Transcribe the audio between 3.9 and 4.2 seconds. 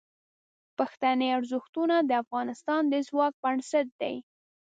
دي.